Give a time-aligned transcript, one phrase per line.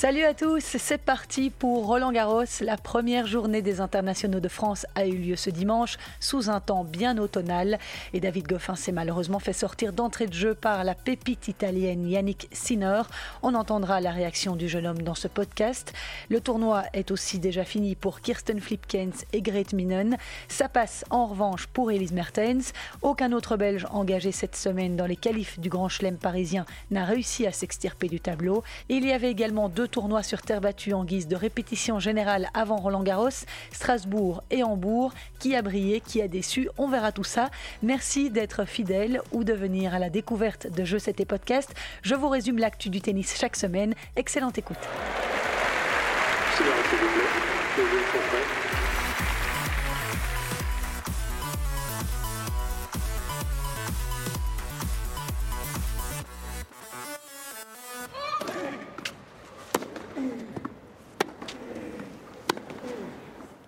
[0.00, 2.44] Salut à tous, c'est parti pour Roland Garros.
[2.62, 6.84] La première journée des internationaux de France a eu lieu ce dimanche sous un temps
[6.84, 7.78] bien automnal
[8.14, 12.48] et David Goffin s'est malheureusement fait sortir d'entrée de jeu par la pépite italienne Yannick
[12.50, 13.02] Sinner.
[13.42, 15.92] On entendra la réaction du jeune homme dans ce podcast.
[16.30, 20.16] Le tournoi est aussi déjà fini pour Kirsten Flipkens et Grete Minen.
[20.48, 22.72] Ça passe en revanche pour Elise Mertens.
[23.02, 27.46] Aucun autre Belge engagé cette semaine dans les qualifs du Grand Chelem parisien n'a réussi
[27.46, 28.64] à s'extirper du tableau.
[28.88, 32.76] Il y avait également deux tournois sur terre battue en guise de répétition générale avant
[32.76, 35.12] Roland Garros, Strasbourg et Hambourg.
[35.38, 37.50] Qui a brillé, qui a déçu On verra tout ça.
[37.82, 41.74] Merci d'être fidèle ou de venir à la découverte de Jeux C'était Podcast.
[42.02, 43.94] Je vous résume l'actu du tennis chaque semaine.
[44.16, 44.78] Excellente écoute.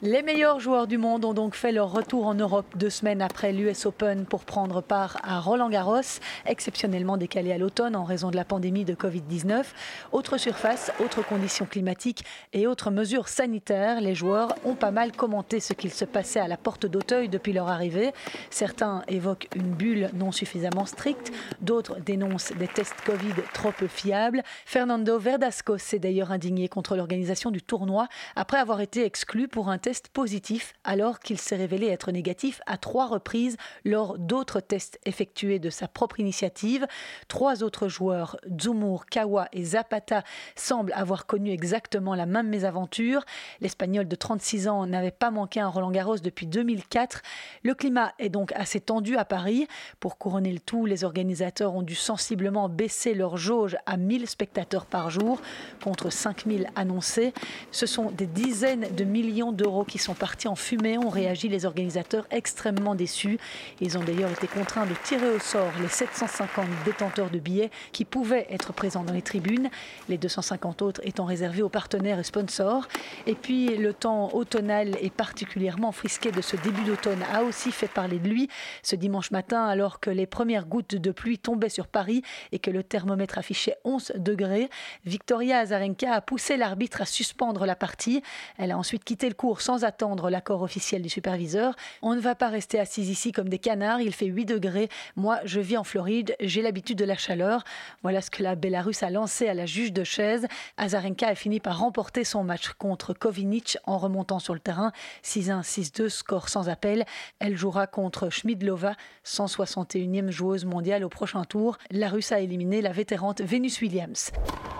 [0.04, 3.52] Les meilleurs joueurs du monde ont donc fait leur retour en Europe deux semaines après
[3.52, 8.34] l'US Open pour prendre part à Roland Garros, exceptionnellement décalé à l'automne en raison de
[8.34, 9.62] la pandémie de Covid-19.
[10.10, 15.60] Autre surface, autres conditions climatiques et autres mesures sanitaires, les joueurs ont pas mal commenté
[15.60, 18.10] ce qu'il se passait à la porte d'Auteuil depuis leur arrivée.
[18.50, 21.30] Certains évoquent une bulle non suffisamment stricte,
[21.60, 24.42] d'autres dénoncent des tests Covid trop peu fiables.
[24.66, 29.78] Fernando Verdasco s'est d'ailleurs indigné contre l'organisation du tournoi après avoir été exclu pour un
[29.78, 35.58] test positif alors qu'il s'est révélé être négatif à trois reprises lors d'autres tests effectués
[35.58, 36.86] de sa propre initiative.
[37.28, 40.22] Trois autres joueurs, Zumur, Kawa et Zapata,
[40.56, 43.24] semblent avoir connu exactement la même mésaventure.
[43.60, 47.22] L'Espagnol de 36 ans n'avait pas manqué un Roland Garros depuis 2004.
[47.62, 49.66] Le climat est donc assez tendu à Paris.
[50.00, 54.86] Pour couronner le tout, les organisateurs ont dû sensiblement baisser leur jauge à 1000 spectateurs
[54.86, 55.40] par jour
[55.82, 57.32] contre 5000 annoncés.
[57.70, 61.64] Ce sont des dizaines de millions d'euros qui sont partis en fumée ont réagi les
[61.64, 63.38] organisateurs extrêmement déçus.
[63.80, 68.04] Ils ont d'ailleurs été contraints de tirer au sort les 750 détenteurs de billets qui
[68.04, 69.70] pouvaient être présents dans les tribunes,
[70.08, 72.88] les 250 autres étant réservés aux partenaires et sponsors.
[73.26, 77.88] Et puis le temps automnal et particulièrement frisqué de ce début d'automne a aussi fait
[77.88, 78.48] parler de lui
[78.82, 82.22] ce dimanche matin alors que les premières gouttes de pluie tombaient sur Paris
[82.52, 84.68] et que le thermomètre affichait 11 degrés.
[85.04, 88.22] Victoria Azarenka a poussé l'arbitre à suspendre la partie.
[88.58, 91.74] Elle a ensuite quitté le cours sans sans attendre l'accord officiel du superviseur.
[92.02, 94.90] On ne va pas rester assis ici comme des canards, il fait 8 degrés.
[95.16, 97.64] Moi, je vis en Floride, j'ai l'habitude de la chaleur.
[98.02, 100.46] Voilà ce que la Bélarusse a lancé à la juge de chaise.
[100.76, 104.92] Azarenka a fini par remporter son match contre Kovinic en remontant sur le terrain.
[105.24, 107.06] 6-1, 6-2, score sans appel.
[107.38, 108.94] Elle jouera contre Schmidlova,
[109.24, 111.78] 161e joueuse mondiale au prochain tour.
[111.90, 114.32] La Russe a éliminé la vétérante Venus Williams.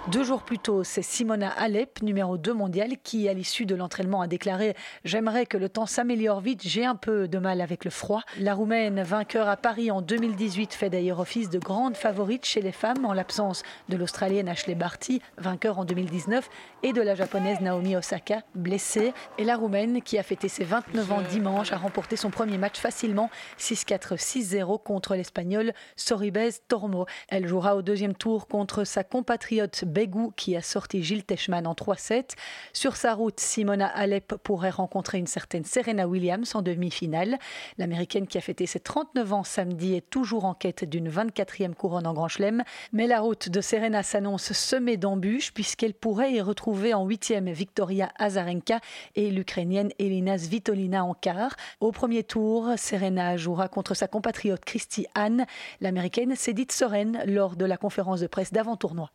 [0.09, 4.21] Deux jours plus tôt, c'est Simona Alep, numéro 2 mondiale, qui, à l'issue de l'entraînement,
[4.21, 7.91] a déclaré J'aimerais que le temps s'améliore vite, j'ai un peu de mal avec le
[7.91, 8.23] froid.
[8.39, 12.73] La Roumaine, vainqueur à Paris en 2018, fait d'ailleurs office de grande favorite chez les
[12.73, 16.49] femmes en l'absence de l'Australienne Ashley Barty, vainqueur en 2019,
[16.83, 19.13] et de la Japonaise Naomi Osaka, blessée.
[19.39, 22.79] Et la Roumaine, qui a fêté ses 29 ans dimanche, a remporté son premier match
[22.79, 26.39] facilement 6-4, 6-0 contre l'Espagnole Soribes
[26.69, 27.07] Tormo.
[27.29, 31.75] Elle jouera au deuxième tour contre sa compatriote Begou, qui a sorti Gilles Techman en
[31.75, 32.31] 3-7.
[32.73, 37.37] Sur sa route, Simona Alep pourrait rencontrer une certaine Serena Williams en demi-finale.
[37.79, 42.07] L'américaine qui a fêté ses 39 ans samedi est toujours en quête d'une 24e couronne
[42.07, 42.63] en Grand Chelem.
[42.93, 48.13] Mais la route de Serena s'annonce semée d'embûches puisqu'elle pourrait y retrouver en 8e Victoria
[48.21, 48.79] Azarenka
[49.17, 51.57] et l'Ukrainienne Elina Svitolina en quart.
[51.81, 55.45] Au premier tour, Serena jouera contre sa compatriote Christy Anne.
[55.81, 59.11] L'américaine s'est dite sereine lors de la conférence de presse d'avant-tournoi.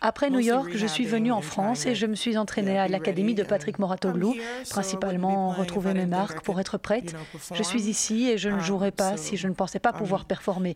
[0.00, 3.34] Après New York, je suis venu en France et je me suis entraînée à l'académie
[3.34, 4.34] de Patrick Moratoglou,
[4.70, 7.14] principalement retrouver mes marques pour être prête.
[7.52, 10.24] Je suis ici et je ne um, jouerai pas si je ne pensais pas pouvoir
[10.24, 10.74] performer.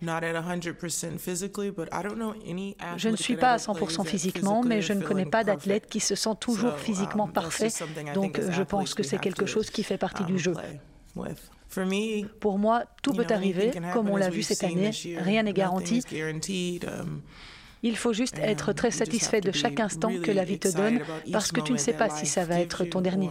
[2.97, 6.15] Je ne suis pas à 100% physiquement, mais je ne connais pas d'athlète qui se
[6.15, 7.71] sent toujours physiquement um, parfait,
[8.15, 10.55] donc je pense que c'est quelque chose qui fait partie du um, jeu.
[12.41, 16.03] Pour moi, tout peut arriver, comme on l'a vu cette année, rien n'est garanti.
[16.13, 17.23] Um,
[17.83, 21.01] Il faut juste être très satisfait de chaque instant que la vie te donne
[21.33, 23.31] parce que tu ne sais pas si ça va être ton dernier.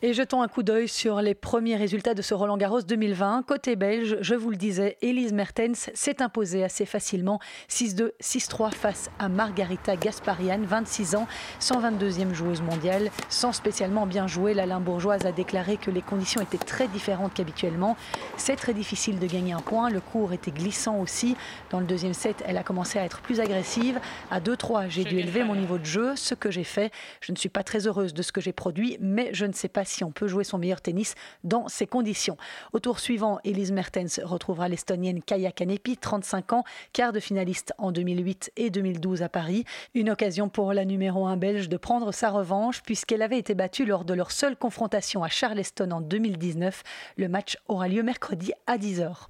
[0.00, 3.42] Et jetons un coup d'œil sur les premiers résultats de ce Roland Garros 2020.
[3.42, 9.10] Côté belge, je vous le disais, Elise Mertens s'est imposée assez facilement 6-2, 6-3 face
[9.18, 11.26] à Margarita Gasparian, 26 ans,
[11.60, 13.10] 122e joueuse mondiale.
[13.28, 17.96] Sans spécialement bien jouer, la Limbourgeoise a déclaré que les conditions étaient très différentes qu'habituellement.
[18.36, 19.90] C'est très difficile de gagner un point.
[19.90, 21.36] Le cours était glissant aussi.
[21.70, 23.98] Dans le deuxième set, elle a commencé à être plus agressive.
[24.30, 26.92] À 2-3, j'ai dû élever mon niveau de jeu, ce que j'ai fait.
[27.20, 29.66] Je ne suis pas très heureuse de ce que j'ai produit, mais je ne sais
[29.66, 31.14] pas si on peut jouer son meilleur tennis
[31.44, 32.36] dans ces conditions.
[32.72, 37.92] Au tour suivant, Elise Mertens retrouvera l'Estonienne Kaya Kanepi, 35 ans, quart de finaliste en
[37.92, 39.64] 2008 et 2012 à Paris.
[39.94, 43.84] Une occasion pour la numéro 1 belge de prendre sa revanche puisqu'elle avait été battue
[43.84, 46.82] lors de leur seule confrontation à Charleston en 2019.
[47.16, 49.28] Le match aura lieu mercredi à 10h.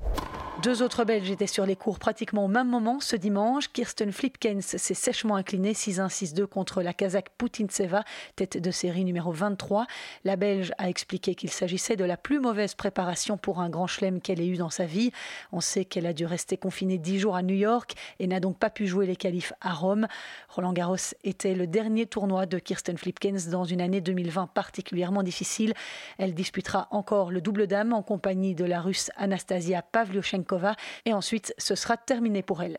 [0.63, 3.69] Deux autres Belges étaient sur les cours pratiquement au même moment ce dimanche.
[3.73, 8.03] Kirsten Flipkens s'est sèchement inclinée 6-1-6-2 contre la Kazakh Putintseva,
[8.35, 9.87] tête de série numéro 23.
[10.25, 10.48] La Belge
[10.79, 14.47] a expliqué qu'il s'agissait de la plus mauvaise préparation pour un grand chelem qu'elle ait
[14.47, 15.11] eu dans sa vie.
[15.53, 18.59] On sait qu'elle a dû rester confinée dix jours à New York et n'a donc
[18.59, 20.07] pas pu jouer les qualifs à Rome.
[20.49, 25.75] Roland Garros était le dernier tournoi de Kirsten Flipkens dans une année 2020 particulièrement difficile.
[26.19, 30.75] Elle disputera encore le double dame en compagnie de la russe Anastasia Pavlyuchenkova
[31.05, 32.79] et ensuite ce sera terminé pour elle.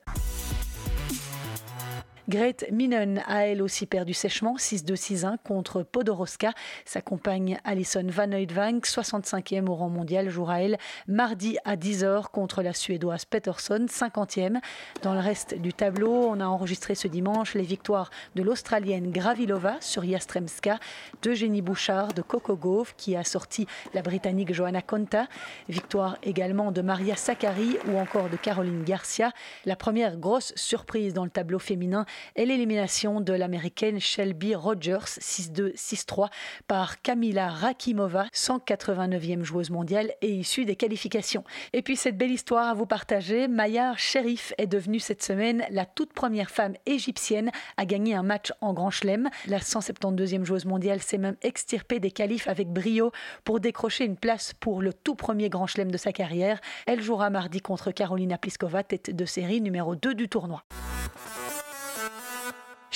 [2.30, 6.54] Grete Minen a elle aussi perdu sèchement 6-2-6-1 contre Podoroska.
[6.86, 10.78] Sa compagne Alison Van Oudvank, 65e au rang mondial, jouera elle
[11.08, 14.60] mardi à 10h contre la Suédoise Peterson, 50e.
[15.02, 19.78] Dans le reste du tableau, on a enregistré ce dimanche les victoires de l'Australienne Gravilova
[19.80, 20.78] sur Yastremska,
[21.24, 23.66] d'Eugénie Bouchard de Gauff qui a sorti
[23.96, 25.26] la Britannique Johanna Konta,
[25.68, 29.32] victoire également de Maria Sakkari ou encore de Caroline Garcia.
[29.66, 32.06] La première grosse surprise dans le tableau féminin
[32.36, 36.30] et l'élimination de l'américaine Shelby Rogers 6-2-6-3
[36.68, 41.44] par Kamila Rakimova, 189e joueuse mondiale et issue des qualifications.
[41.74, 45.86] Et puis cette belle histoire à vous partager, Maya Sherif est devenue cette semaine la
[45.86, 49.30] toute première femme égyptienne à gagner un match en Grand Chelem.
[49.48, 53.12] La 172e joueuse mondiale s'est même extirpée des qualifs avec brio
[53.44, 56.60] pour décrocher une place pour le tout premier Grand Chelem de sa carrière.
[56.86, 60.64] Elle jouera mardi contre Carolina Pliskova, tête de série numéro 2 du tournoi.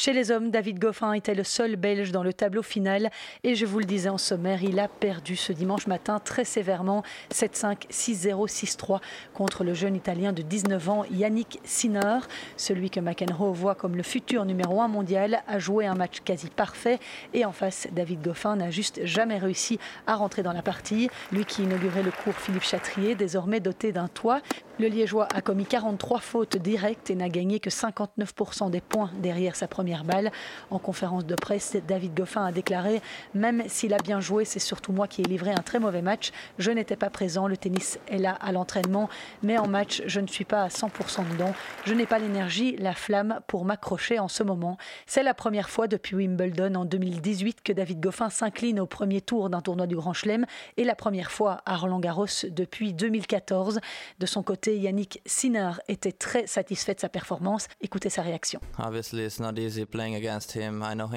[0.03, 3.09] Chez les hommes, David Goffin était le seul Belge dans le tableau final
[3.45, 7.03] et je vous le disais en sommaire, il a perdu ce dimanche matin très sévèrement
[7.33, 8.99] 7-5, 6-0, 6-3
[9.33, 12.17] contre le jeune Italien de 19 ans Yannick Sinner.
[12.57, 16.49] Celui que McEnroe voit comme le futur numéro 1 mondial a joué un match quasi
[16.49, 16.99] parfait
[17.33, 21.09] et en face, David Goffin n'a juste jamais réussi à rentrer dans la partie.
[21.31, 24.41] Lui qui inaugurait le cours Philippe Chatrier, désormais doté d'un toit,
[24.79, 29.55] le Liégeois a commis 43 fautes directes et n'a gagné que 59% des points derrière
[29.55, 30.31] sa première balle.
[30.71, 33.01] En conférence de presse, David Goffin a déclaré
[33.35, 36.31] Même s'il a bien joué, c'est surtout moi qui ai livré un très mauvais match.
[36.57, 39.09] Je n'étais pas présent, le tennis est là à l'entraînement,
[39.43, 41.53] mais en match, je ne suis pas à 100% dedans.
[41.85, 44.77] Je n'ai pas l'énergie, la flamme pour m'accrocher en ce moment.
[45.05, 49.49] C'est la première fois depuis Wimbledon en 2018 que David Goffin s'incline au premier tour
[49.49, 50.45] d'un tournoi du Grand Chelem
[50.77, 53.79] et la première fois à Roland Garros depuis 2014.
[54.19, 57.67] De son côté, Yannick Sinner était très satisfait de sa performance.
[57.81, 58.59] Écoutez sa réaction.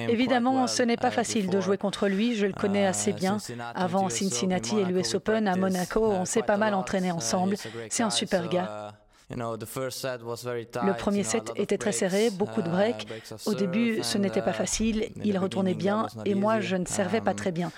[0.09, 2.35] Évidemment, ce n'est pas uh, facile de jouer contre lui.
[2.35, 3.37] Je le connais uh, assez bien.
[3.75, 7.55] Avant Cincinnati et l'US Open à Monaco, uh, on s'est pas mal entraîné ensemble.
[7.89, 8.93] C'est un super gars.
[9.29, 13.07] Le premier set était très serré, beaucoup de uh, breaks.
[13.45, 15.09] Au début, ce n'était pas uh, facile.
[15.23, 17.71] Il retournait bien et moi, je ne servais pas très bien.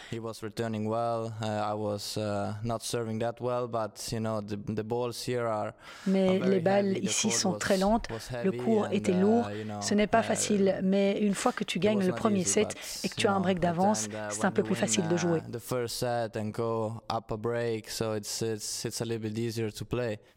[6.06, 8.08] Mais les balles ici sont très lentes.
[8.44, 9.50] Le cours était uh, lourd.
[9.82, 10.80] Ce n'est pas facile.
[10.84, 13.60] Mais une fois que tu gagnes le premier set et que tu as un break
[13.60, 15.42] d'avance, c'est un peu plus facile de jouer.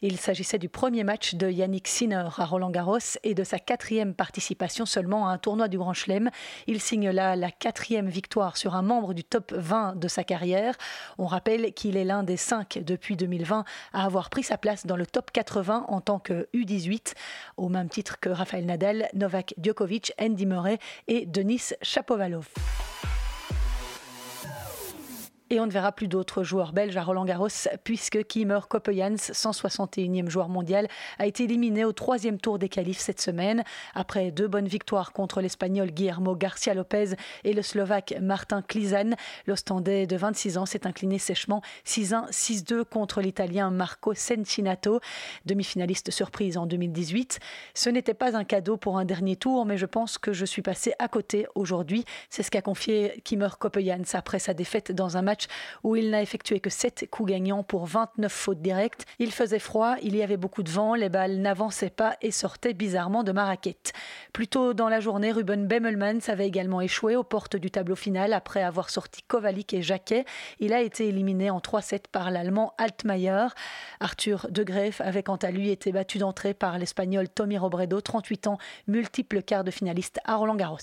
[0.01, 4.15] Il s'agissait du premier match de Yannick Sinner à Roland Garros et de sa quatrième
[4.15, 6.31] participation seulement à un tournoi du Grand Chelem.
[6.67, 10.77] Il signe là la quatrième victoire sur un membre du top 20 de sa carrière.
[11.19, 14.97] On rappelle qu'il est l'un des cinq depuis 2020 à avoir pris sa place dans
[14.97, 17.15] le top 80 en tant que U18,
[17.57, 20.79] au même titre que Rafael Nadal, Novak Djokovic, Andy Murray
[21.09, 22.49] et Denis Chapovalov.
[25.53, 27.49] Et on ne verra plus d'autres joueurs belges à Roland Garros
[27.85, 33.21] puisque Kimmer Koppejans, 161e joueur mondial, a été éliminé au troisième tour des qualifs cette
[33.21, 33.63] semaine.
[33.95, 39.11] Après deux bonnes victoires contre l'Espagnol Guillermo Garcia Lopez et le Slovaque Martin Klizan,
[39.47, 45.01] l'Ostendais de 26 ans s'est incliné sèchement 6-1, 6-2 contre l'Italien Marco Sencinato,
[45.45, 47.41] demi-finaliste surprise en 2018.
[47.75, 50.63] Ce n'était pas un cadeau pour un dernier tour, mais je pense que je suis
[50.63, 52.07] passé à côté aujourd'hui.
[52.31, 55.42] C'est ce qu'a confié Kimmer Koppejans après sa défaite dans un match
[55.85, 59.07] où il n'a effectué que 7 coups gagnants pour 29 fautes directes.
[59.19, 62.75] Il faisait froid, il y avait beaucoup de vent, les balles n'avançaient pas et sortaient
[62.75, 63.93] bizarrement de ma raquette.
[64.33, 68.33] Plus tôt dans la journée, Ruben Bemmelmans avait également échoué aux portes du tableau final
[68.33, 70.25] après avoir sorti Kovalik et Jacquet.
[70.61, 73.49] Il a été éliminé en 3-7 par l'Allemand Altmaier.
[74.01, 78.47] Arthur De Greff avait quant à lui été battu d'entrée par l'Espagnol Tommy Robredo, 38
[78.47, 80.79] ans, multiple quart de finaliste à Roland Garros.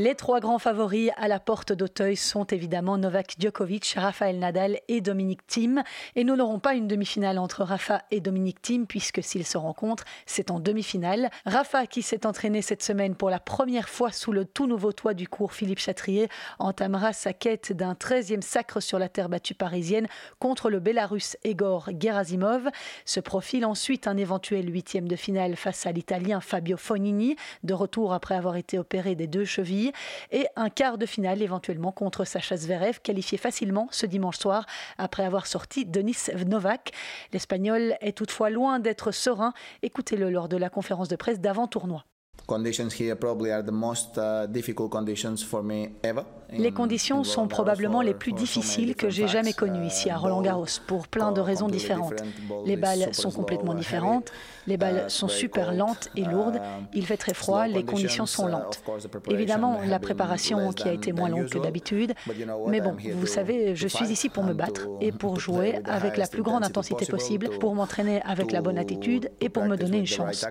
[0.00, 5.00] Les trois grands favoris à la porte d'Auteuil sont évidemment Novak Djokovic, Rafael Nadal et
[5.00, 5.82] Dominique Thiem.
[6.14, 10.04] Et nous n'aurons pas une demi-finale entre Rafa et Dominique Thiem puisque s'ils se rencontrent,
[10.24, 11.30] c'est en demi-finale.
[11.46, 15.14] Rafa, qui s'est entraîné cette semaine pour la première fois sous le tout nouveau toit
[15.14, 16.28] du cours Philippe Chatrier,
[16.60, 20.06] entamera sa quête d'un 13e sacre sur la terre battue parisienne
[20.38, 22.68] contre le Bélarus Egor Gerasimov.
[23.04, 28.12] Se profile ensuite un éventuel huitième de finale face à l'Italien Fabio Fognini, de retour
[28.12, 29.87] après avoir été opéré des deux chevilles
[30.30, 34.66] et un quart de finale éventuellement contre Sacha Zverev, qualifié facilement ce dimanche soir
[34.98, 36.16] après avoir sorti Denis
[36.46, 36.92] Novak.
[37.32, 39.52] L'Espagnol est toutefois loin d'être serein.
[39.82, 42.04] Écoutez-le lors de la conférence de presse d'avant-tournoi.
[46.52, 50.64] Les conditions sont probablement les plus difficiles que j'ai jamais connues ici à Roland Garros
[50.86, 52.22] pour plein de raisons différentes.
[52.64, 54.32] Les balles sont complètement différentes,
[54.66, 56.60] les balles sont super lentes et lourdes,
[56.94, 58.82] il fait très froid, les conditions sont lentes.
[59.28, 62.14] Évidemment, la préparation qui a été moins longue que d'habitude,
[62.66, 66.26] mais bon, vous savez, je suis ici pour me battre et pour jouer avec la
[66.26, 70.06] plus grande intensité possible, pour m'entraîner avec la bonne attitude et pour me donner une
[70.06, 70.46] chance.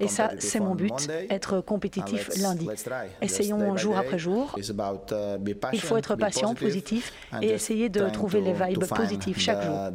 [0.00, 1.99] Et ça, c'est mon but, être compétitif
[2.40, 2.68] lundi.
[3.20, 4.54] Essayons jour après jour.
[4.56, 5.38] Uh,
[5.72, 9.90] Il faut être patient, positif et essayer de trouver les vibes positives chaque jour.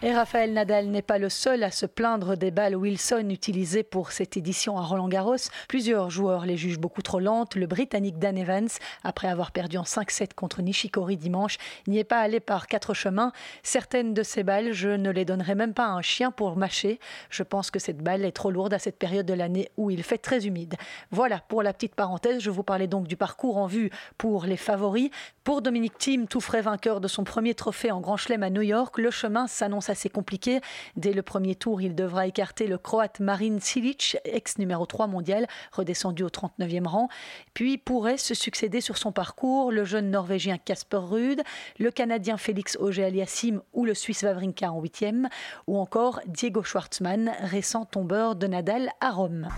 [0.00, 4.12] Et Raphaël Nadal n'est pas le seul à se plaindre des balles Wilson utilisées pour
[4.12, 5.50] cette édition à Roland-Garros.
[5.66, 7.56] Plusieurs joueurs les jugent beaucoup trop lentes.
[7.56, 8.68] Le Britannique Dan Evans,
[9.02, 13.32] après avoir perdu en 5-7 contre Nishikori dimanche, n'y est pas allé par quatre chemins.
[13.64, 17.00] Certaines de ces balles, je ne les donnerai même pas à un chien pour mâcher.
[17.28, 20.04] Je pense que cette balle est trop lourde à cette période de l'année où il
[20.04, 20.76] fait très humide.
[21.10, 22.40] Voilà pour la petite parenthèse.
[22.40, 25.10] Je vous parlais donc du parcours en vue pour les favoris.
[25.42, 28.62] Pour Dominique Thiem, tout frais vainqueur de son premier trophée en Grand Chelem à New
[28.62, 30.60] York, le chemin s'annonce assez compliqué.
[30.96, 35.46] Dès le premier tour, il devra écarter le Croate Marin Cilic, ex numéro 3 mondial,
[35.72, 37.08] redescendu au 39e rang.
[37.54, 41.42] Puis pourrait se succéder sur son parcours le jeune Norvégien Casper Ruud,
[41.78, 45.28] le Canadien Félix Auger-Aliassime ou le Suisse Wawrinka en 8e,
[45.66, 49.48] ou encore Diego Schwartzmann, récent tombeur de Nadal à Rome.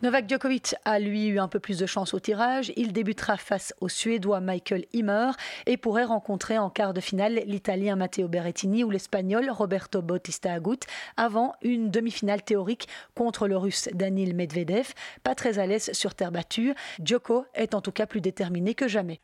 [0.00, 2.72] Novak Djokovic a lui eu un peu plus de chance au tirage.
[2.76, 5.32] Il débutera face au Suédois Michael Himmer
[5.66, 10.78] et pourrait rencontrer en quart de finale l'Italien Matteo Berrettini ou l'Espagnol Roberto Bautista Agut
[11.16, 12.86] avant une demi-finale théorique
[13.16, 14.92] contre le Russe Danil Medvedev.
[15.24, 18.86] Pas très à l'aise sur terre battue, Djoko est en tout cas plus déterminé que
[18.86, 19.18] jamais.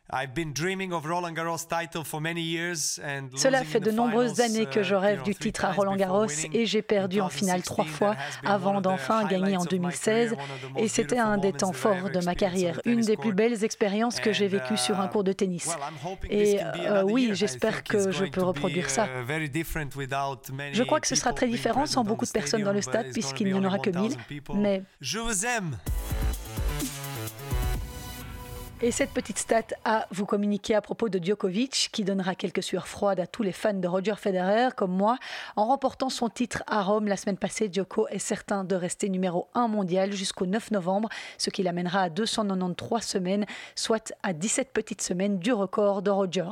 [3.37, 6.65] Cela fait de nombreuses années que je uh, rêve du titre à Roland Garros et
[6.65, 10.35] j'ai perdu en finale trois fois avant d'enfin gagner en 2016.
[10.77, 14.33] Et c'était un des temps forts de ma carrière, une des plus belles expériences que
[14.33, 15.75] j'ai vécues sur un uh, cours de tennis.
[16.29, 19.07] Et euh, oui, j'espère que je peux reproduire ça.
[19.07, 19.49] Uh,
[20.73, 23.47] je crois que ce sera très différent sans beaucoup de personnes dans le stade puisqu'il
[23.47, 24.11] n'y en aura que 1000.
[24.55, 25.77] Mais je vous aime.
[28.85, 32.87] Et cette petite stat à vous communiquer à propos de Djokovic, qui donnera quelques sueurs
[32.87, 35.17] froides à tous les fans de Roger Federer, comme moi.
[35.55, 39.47] En remportant son titre à Rome la semaine passée, Djoko est certain de rester numéro
[39.55, 45.01] 1 mondial jusqu'au 9 novembre, ce qui l'amènera à 293 semaines, soit à 17 petites
[45.01, 46.51] semaines du record de Roger.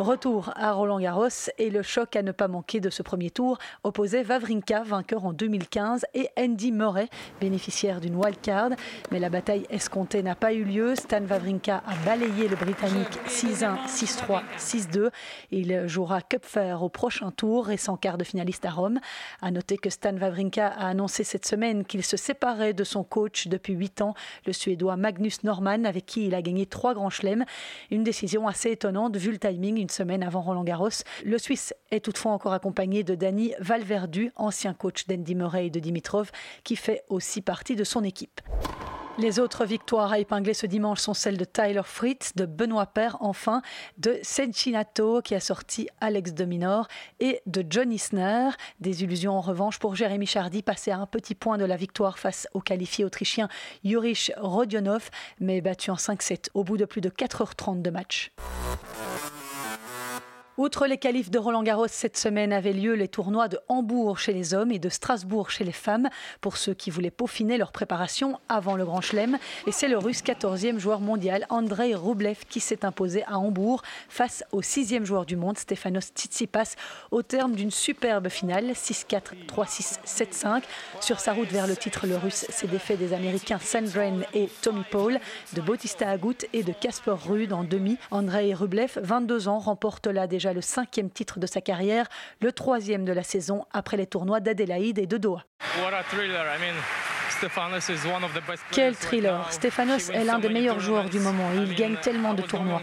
[0.00, 1.28] Retour à Roland Garros
[1.58, 5.34] et le choc à ne pas manquer de ce premier tour opposait Vavrinka, vainqueur en
[5.34, 8.70] 2015, et Andy Murray, bénéficiaire d'une wildcard.
[9.10, 10.94] Mais la bataille escomptée n'a pas eu lieu.
[10.96, 15.10] Stan Wawrinka a balayé le Britannique 6-1, 6-3, 6-2.
[15.50, 19.00] Il jouera Cup Fair au prochain tour, récent quart de finaliste à Rome.
[19.42, 23.48] À noter que Stan Wawrinka a annoncé cette semaine qu'il se séparait de son coach
[23.48, 24.14] depuis 8 ans,
[24.46, 27.44] le Suédois Magnus Norman, avec qui il a gagné trois grands chelems.
[27.90, 30.88] Une décision assez étonnante vu le timing semaine avant Roland Garros.
[31.24, 35.80] Le Suisse est toutefois encore accompagné de Dani Valverdu, ancien coach d'Andy Murray et de
[35.80, 36.30] Dimitrov,
[36.64, 38.40] qui fait aussi partie de son équipe.
[39.20, 43.18] Les autres victoires à épingler ce dimanche sont celles de Tyler Fritz, de Benoît Paire,
[43.20, 43.60] enfin,
[43.98, 48.48] de Sencinato qui a sorti Alex Dominor et de John Isner.
[48.78, 52.18] Des illusions en revanche pour Jérémy Chardy, passé à un petit point de la victoire
[52.18, 53.48] face au qualifié autrichien
[53.84, 58.32] Jurich Rodionov, mais battu en 5-7 au bout de plus de 4h30 de match.
[60.60, 64.34] Outre les qualifs de Roland Garros, cette semaine avaient lieu les tournois de Hambourg chez
[64.34, 66.10] les hommes et de Strasbourg chez les femmes,
[66.42, 69.38] pour ceux qui voulaient peaufiner leur préparation avant le Grand Chelem.
[69.66, 74.44] Et c'est le russe 14e joueur mondial, Andrei Rublev, qui s'est imposé à Hambourg face
[74.52, 76.74] au 6e joueur du monde, Stefanos Tsitsipas,
[77.10, 80.64] au terme d'une superbe finale, 6-4, 3-6, 7-5.
[81.00, 84.84] Sur sa route vers le titre, le russe s'est défait des Américains Sandren et Tommy
[84.90, 85.20] Paul,
[85.54, 87.96] de Bautista Agut et de Casper Ruud en demi.
[88.10, 92.06] Andrei Rublev, 22 ans, remporte là déjà le cinquième titre de sa carrière,
[92.40, 95.44] le troisième de la saison après les tournois d'Adélaïde et de Doha.
[98.70, 102.42] Quel thriller Stefanos est l'un des meilleurs joueurs du moment et il gagne tellement de
[102.42, 102.82] tournois.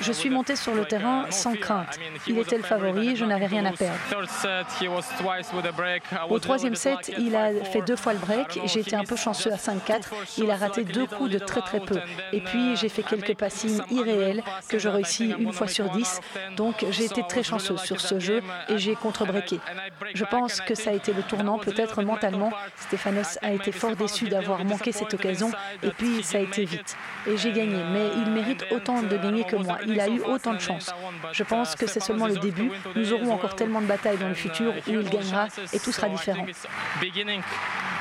[0.00, 1.98] Je suis monté sur le terrain sans crainte.
[2.26, 3.98] Il était le favori, je n'avais rien à perdre.
[6.28, 8.60] Au troisième set, il a fait deux fois le break.
[8.64, 10.02] J'ai été un peu chanceux à 5-4.
[10.38, 12.00] Il a raté deux coups de très très peu.
[12.32, 16.20] Et puis j'ai fait quelques passings irréels que je réussis une fois sur dix.
[16.56, 19.60] Donc j'ai été très chanceux sur ce jeu et j'ai contre-breaké.
[20.14, 22.52] Je pense que ça a été le tournant, peut-être mentalement.
[22.76, 25.50] Stefanos a été fort déçu d'avoir manqué cette occasion
[25.82, 26.96] et puis ça a été vite.
[27.26, 29.78] Et j'ai gagné, mais il mérite autant de gagner que moi.
[29.86, 30.94] Il a eu autant de chance.
[31.32, 32.70] Je pense que c'est seulement le début.
[32.94, 36.08] Nous aurons encore tellement de batailles dans le futur où il gagnera et tout sera
[36.08, 36.46] différent.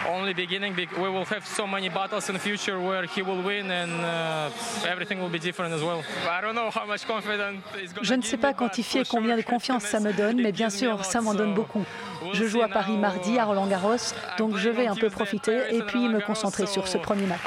[0.10, 0.74] Only beginning.
[0.98, 4.88] We will have so many battles in the future where he will win and uh,
[4.90, 6.04] everything will be different as well.
[6.30, 7.62] I don't know how much confidence
[8.02, 11.22] Je ne sais pas quantifier combien de confiance ça me donne, mais bien sûr, ça
[11.22, 11.84] m'en donne beaucoup.
[12.34, 13.96] Je joue à Paris mardi à Roland Garros,
[14.38, 17.42] donc je vais un peu profiter et puis me concentrer sur ce premier match.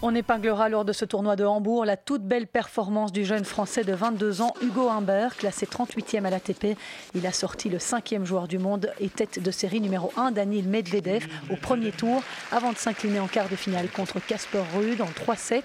[0.00, 3.82] On épinglera lors de ce tournoi de Hambourg la toute belle performance du jeune Français
[3.82, 6.78] de 22 ans, Hugo Humbert, classé 38e à l'ATP.
[7.16, 10.68] Il a sorti le cinquième joueur du monde et tête de série numéro 1, Daniel
[10.68, 15.32] Medvedev, au premier tour, avant de s'incliner en quart de finale contre Casper Ruud en
[15.32, 15.62] 3-7.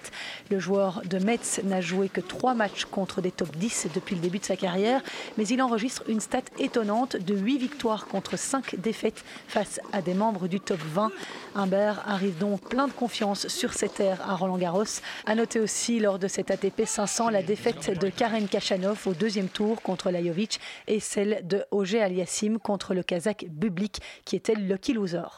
[0.50, 4.22] Le joueur de Metz n'a joué que trois matchs contre des top 10 depuis le
[4.22, 5.04] début de sa carrière,
[5.38, 10.16] mais il enregistre une stat étonnante de 8 victoires contre 5 défaites face à des
[10.16, 11.12] membres du top 20.
[11.54, 14.84] Humbert arrive donc plein de confiance sur cette terres à Roland Garros.
[15.26, 19.50] A noter aussi lors de cet ATP 500 la défaite de Karen Kachanov au deuxième
[19.50, 24.64] tour contre Lajovic et celle de Auger Aliassim contre le Kazakh Bublik qui était le
[24.64, 25.38] lucky loser.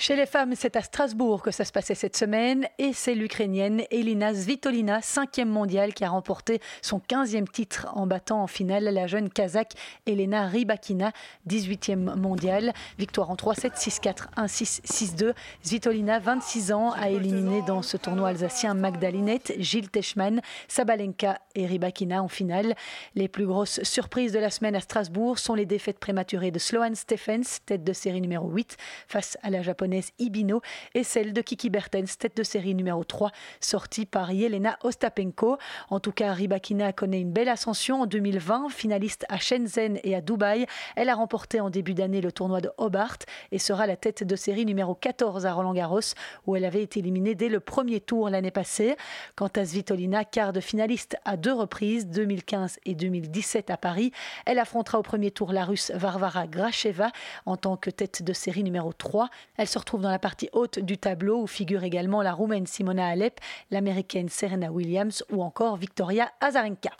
[0.00, 3.82] Chez les femmes, c'est à Strasbourg que ça se passait cette semaine et c'est l'Ukrainienne
[3.90, 9.08] Elina Svitolina, cinquième mondiale, qui a remporté son 15e titre en battant en finale la
[9.08, 9.72] jeune Kazakh
[10.06, 11.10] Elena Rybakina,
[11.48, 12.72] 18e mondiale.
[12.96, 14.82] Victoire en 3-7, 6-4, 1-6,
[15.16, 15.32] 6-2.
[15.62, 22.22] Svitolina, 26 ans, a éliminé dans ce tournoi alsacien Magdalinette, Gilles Teschmann, Sabalenka et Rybakina
[22.22, 22.76] en finale.
[23.16, 26.94] Les plus grosses surprises de la semaine à Strasbourg sont les défaites prématurées de Sloane
[26.94, 28.76] Stephens, tête de série numéro 8,
[29.08, 29.87] face à la japonaise
[30.18, 30.60] Ibino
[30.94, 35.58] et celle de Kiki Bertens, tête de série numéro 3, sortie par Yelena Ostapenko.
[35.90, 40.20] En tout cas, Ribakina connaît une belle ascension en 2020, finaliste à Shenzhen et à
[40.20, 40.66] Dubaï.
[40.96, 43.18] Elle a remporté en début d'année le tournoi de Hobart
[43.52, 46.00] et sera la tête de série numéro 14 à Roland Garros,
[46.46, 48.96] où elle avait été éliminée dès le premier tour l'année passée.
[49.36, 54.12] Quant à Svitolina, quart de finaliste à deux reprises, 2015 et 2017 à Paris,
[54.46, 57.10] elle affrontera au premier tour la russe Varvara Gracheva
[57.46, 59.28] en tant que tête de série numéro 3.
[59.56, 63.06] Elle se retrouve dans la partie haute du tableau où figurent également la roumaine Simona
[63.06, 63.38] Alep,
[63.70, 66.90] l'américaine Serena Williams ou encore Victoria Azarenka.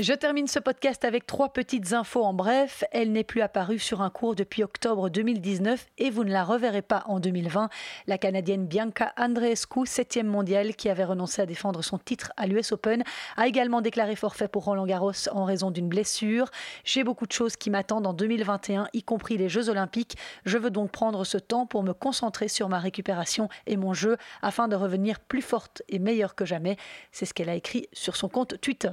[0.00, 2.84] Je termine ce podcast avec trois petites infos en bref.
[2.92, 6.82] Elle n'est plus apparue sur un cours depuis octobre 2019 et vous ne la reverrez
[6.82, 7.68] pas en 2020.
[8.06, 12.70] La Canadienne Bianca Andreescu, septième mondiale, qui avait renoncé à défendre son titre à l'US
[12.70, 13.02] Open,
[13.36, 16.48] a également déclaré forfait pour Roland Garros en raison d'une blessure.
[16.84, 20.16] J'ai beaucoup de choses qui m'attendent en 2021, y compris les Jeux Olympiques.
[20.44, 24.16] Je veux donc prendre ce temps pour me concentrer sur ma récupération et mon jeu
[24.42, 26.76] afin de revenir plus forte et meilleure que jamais.
[27.10, 28.92] C'est ce qu'elle a écrit sur son compte Twitter.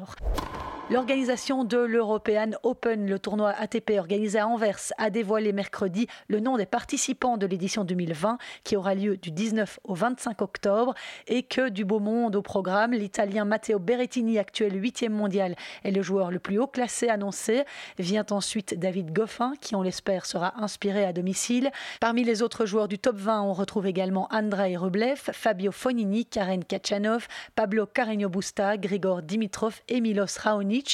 [0.95, 6.55] L'organisation de l'European Open, le tournoi ATP organisé à Anvers, a dévoilé mercredi le nom
[6.55, 10.93] des participants de l'édition 2020 qui aura lieu du 19 au 25 octobre
[11.27, 12.93] et que du beau monde au programme.
[12.93, 17.65] L'Italien Matteo Berrettini, actuel 8e mondial, est le joueur le plus haut classé annoncé.
[17.99, 21.71] Vient ensuite David Goffin, qui on l'espère sera inspiré à domicile.
[21.99, 26.63] Parmi les autres joueurs du top 20, on retrouve également Andrei Rublev, Fabio Fonini, Karen
[26.63, 30.84] Kachanov, Pablo Carreño Busta, Grigor Dimitrov et Milos Raonic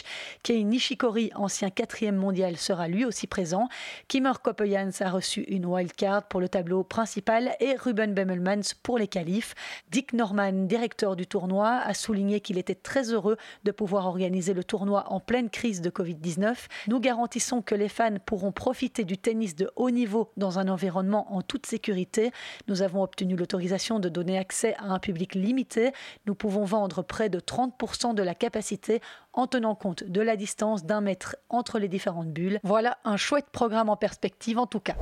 [0.43, 3.69] Kei Nishikori, ancien quatrième mondial, sera lui aussi présent.
[4.07, 9.07] Kimmer Koppejans a reçu une wildcard pour le tableau principal et Ruben Bemmelmans pour les
[9.07, 9.55] qualifs.
[9.91, 14.63] Dick Norman, directeur du tournoi, a souligné qu'il était très heureux de pouvoir organiser le
[14.63, 16.55] tournoi en pleine crise de Covid-19.
[16.87, 21.33] Nous garantissons que les fans pourront profiter du tennis de haut niveau dans un environnement
[21.33, 22.31] en toute sécurité.
[22.67, 25.91] Nous avons obtenu l'autorisation de donner accès à un public limité.
[26.25, 29.01] Nous pouvons vendre près de 30% de la capacité
[29.33, 32.59] en tenant compte de la distance d'un mètre entre les différentes bulles.
[32.63, 34.95] Voilà un chouette programme en perspective en tout cas.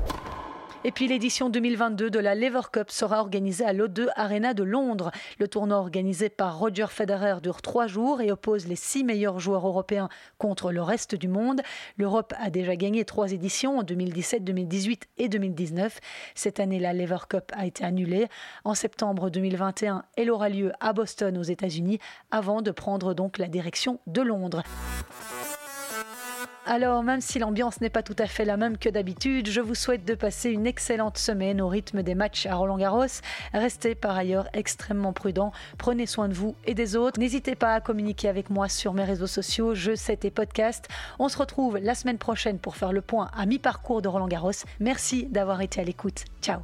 [0.85, 5.11] Et puis l'édition 2022 de la Lever Cup sera organisée à l'O2 Arena de Londres.
[5.37, 9.67] Le tournoi organisé par Roger Federer dure trois jours et oppose les six meilleurs joueurs
[9.67, 11.61] européens contre le reste du monde.
[11.97, 15.99] L'Europe a déjà gagné trois éditions en 2017, 2018 et 2019.
[16.33, 18.27] Cette année, la Lever Cup a été annulée.
[18.63, 21.99] En septembre 2021, elle aura lieu à Boston aux États-Unis
[22.31, 24.63] avant de prendre donc la direction de Londres.
[26.71, 29.73] Alors, même si l'ambiance n'est pas tout à fait la même que d'habitude, je vous
[29.73, 33.23] souhaite de passer une excellente semaine au rythme des matchs à Roland-Garros.
[33.55, 35.51] Restez par ailleurs extrêmement prudent.
[35.79, 37.19] Prenez soin de vous et des autres.
[37.19, 40.87] N'hésitez pas à communiquer avec moi sur mes réseaux sociaux, je sais et podcast.
[41.17, 44.51] On se retrouve la semaine prochaine pour faire le point à mi-parcours de Roland-Garros.
[44.79, 46.25] Merci d'avoir été à l'écoute.
[46.39, 46.59] Ciao.